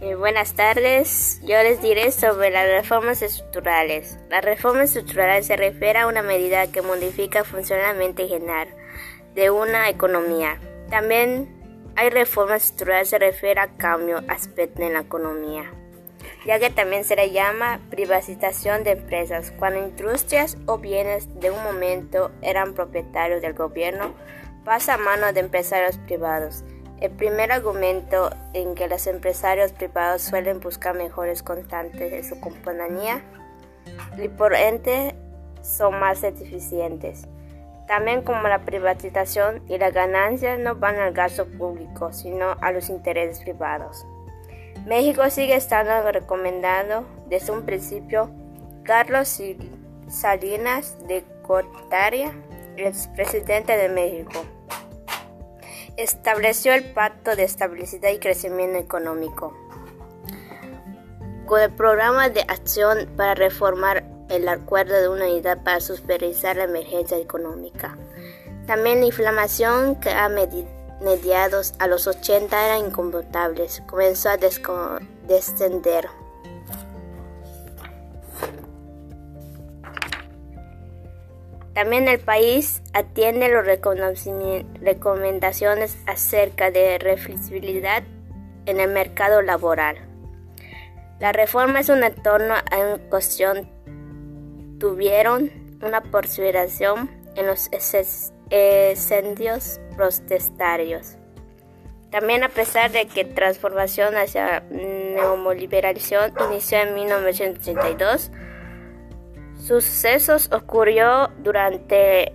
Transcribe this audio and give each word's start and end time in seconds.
buenas 0.00 0.54
tardes. 0.54 1.40
Yo 1.42 1.62
les 1.62 1.82
diré 1.82 2.10
sobre 2.10 2.50
las 2.50 2.66
reformas 2.66 3.20
estructurales. 3.20 4.18
La 4.30 4.40
reforma 4.40 4.84
estructural 4.84 5.44
se 5.44 5.56
refiere 5.56 5.98
a 5.98 6.06
una 6.06 6.22
medida 6.22 6.72
que 6.72 6.80
modifica 6.80 7.44
funcionalmente 7.44 8.26
general 8.26 8.68
de 9.34 9.50
una 9.50 9.90
economía. 9.90 10.58
También 10.88 11.92
hay 11.96 12.08
reformas 12.08 12.64
estructurales 12.64 13.10
se 13.10 13.18
refiere 13.18 13.60
a 13.60 13.76
cambio 13.76 14.22
aspecto 14.28 14.82
en 14.82 14.94
la 14.94 15.00
economía, 15.00 15.70
ya 16.46 16.58
que 16.58 16.70
también 16.70 17.04
se 17.04 17.16
le 17.16 17.30
llama 17.30 17.80
privatización 17.90 18.84
de 18.84 18.92
empresas, 18.92 19.52
cuando 19.58 19.80
industrias 19.80 20.56
o 20.66 20.78
bienes 20.78 21.40
de 21.40 21.50
un 21.50 21.62
momento 21.62 22.30
eran 22.40 22.72
propietarios 22.72 23.42
del 23.42 23.52
gobierno, 23.52 24.14
pasa 24.64 24.94
a 24.94 24.98
manos 24.98 25.34
de 25.34 25.40
empresarios 25.40 25.98
privados. 25.98 26.64
El 27.00 27.12
primer 27.12 27.50
argumento 27.50 28.30
en 28.52 28.74
que 28.74 28.86
los 28.86 29.06
empresarios 29.06 29.72
privados 29.72 30.20
suelen 30.20 30.60
buscar 30.60 30.94
mejores 30.94 31.42
constantes 31.42 32.10
de 32.10 32.22
su 32.22 32.38
compañía 32.40 33.22
y 34.18 34.28
por 34.28 34.54
ende 34.54 35.14
son 35.62 35.98
más 35.98 36.22
eficientes. 36.22 37.26
También 37.86 38.22
como 38.22 38.48
la 38.48 38.66
privatización 38.66 39.62
y 39.66 39.78
las 39.78 39.94
ganancias 39.94 40.58
no 40.58 40.76
van 40.76 40.96
al 40.96 41.14
gasto 41.14 41.46
público, 41.46 42.12
sino 42.12 42.54
a 42.60 42.70
los 42.70 42.90
intereses 42.90 43.40
privados. 43.40 44.06
México 44.84 45.28
sigue 45.30 45.56
estando 45.56 46.12
recomendado 46.12 47.04
desde 47.28 47.52
un 47.52 47.62
principio. 47.62 48.30
Carlos 48.82 49.40
Salinas 50.08 50.98
de 51.08 51.24
Cortaria, 51.42 52.32
expresidente 52.76 53.76
de 53.76 53.88
México 53.88 54.44
estableció 55.96 56.72
el 56.72 56.92
Pacto 56.92 57.36
de 57.36 57.44
Estabilidad 57.44 58.10
y 58.10 58.18
Crecimiento 58.18 58.78
Económico 58.78 59.54
con 61.50 61.60
el 61.60 61.72
programa 61.72 62.28
de 62.28 62.42
acción 62.42 63.08
para 63.16 63.34
reformar 63.34 64.04
el 64.28 64.48
acuerdo 64.48 64.94
de 65.00 65.08
unidad 65.08 65.64
para 65.64 65.80
supervisar 65.80 66.56
la 66.56 66.64
emergencia 66.64 67.18
económica. 67.18 67.98
También 68.68 69.00
la 69.00 69.06
inflamación 69.06 69.96
que 69.96 70.10
a 70.10 70.28
mediados 70.28 71.74
a 71.80 71.88
los 71.88 72.06
80 72.06 72.66
era 72.66 72.78
incomputable 72.78 73.66
comenzó 73.88 74.28
a 74.28 74.36
descender. 74.36 76.08
También 81.80 82.08
el 82.08 82.20
país 82.20 82.82
atiende 82.92 83.48
las 83.48 83.64
recomendaciones 83.64 85.96
acerca 86.06 86.70
de 86.70 87.16
flexibilidad 87.16 88.02
en 88.66 88.80
el 88.80 88.90
mercado 88.90 89.40
laboral. 89.40 89.96
La 91.20 91.32
reforma 91.32 91.80
es 91.80 91.88
un 91.88 92.04
entorno 92.04 92.52
en 92.70 92.98
cuestión 93.08 93.66
tuvieron 94.78 95.50
una 95.80 96.02
participación 96.02 97.10
en 97.34 97.46
los 97.46 97.70
incendios 98.50 99.80
protestarios. 99.96 101.16
También 102.10 102.44
a 102.44 102.50
pesar 102.50 102.92
de 102.92 103.06
que 103.06 103.24
transformación 103.24 104.18
hacia 104.18 104.60
neoliberalización 104.68 106.34
inició 106.50 106.80
en 106.80 106.94
1982, 106.94 108.30
sucesos 109.60 110.50
ocurrió 110.52 111.30
durante 111.38 112.32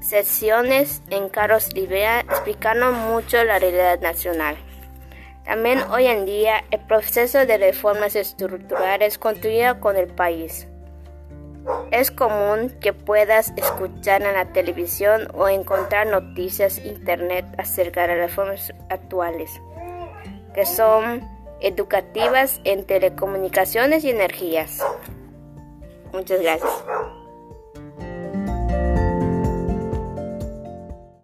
sesiones 0.00 1.02
en 1.10 1.28
Carlos 1.28 1.74
Libera 1.74 2.20
explicando 2.20 2.92
mucho 2.92 3.42
la 3.44 3.58
realidad 3.58 4.00
nacional. 4.00 4.56
También 5.44 5.80
hoy 5.90 6.06
en 6.06 6.26
día 6.26 6.64
el 6.70 6.80
proceso 6.80 7.46
de 7.46 7.58
reformas 7.58 8.16
estructurales 8.16 9.18
continúa 9.18 9.80
con 9.80 9.96
el 9.96 10.08
país. 10.08 10.68
Es 11.90 12.10
común 12.10 12.76
que 12.80 12.92
puedas 12.92 13.52
escuchar 13.56 14.22
en 14.22 14.34
la 14.34 14.52
televisión 14.52 15.28
o 15.34 15.48
encontrar 15.48 16.06
noticias 16.06 16.78
internet 16.78 17.44
acerca 17.58 18.02
de 18.02 18.08
las 18.08 18.30
reformas 18.30 18.72
actuales, 18.88 19.50
que 20.54 20.66
son 20.66 21.28
educativas 21.60 22.60
en 22.64 22.84
telecomunicaciones 22.84 24.04
y 24.04 24.10
energías. 24.10 24.84
Muchas 26.16 26.40
gracias. 26.40 26.72